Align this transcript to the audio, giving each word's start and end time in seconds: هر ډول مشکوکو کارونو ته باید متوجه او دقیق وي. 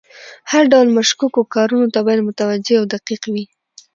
هر 0.51 0.63
ډول 0.71 0.87
مشکوکو 0.97 1.41
کارونو 1.55 1.87
ته 1.93 1.99
باید 2.05 2.25
متوجه 2.29 2.75
او 2.79 2.85
دقیق 2.93 3.21
وي. 3.33 3.45